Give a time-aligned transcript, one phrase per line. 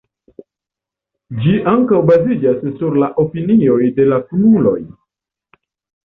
[1.41, 4.79] Ĝi ankaŭ baziĝas sur la opinioj de la kunuloj.